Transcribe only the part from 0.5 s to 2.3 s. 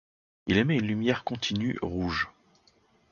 émet une lumière continue rouge.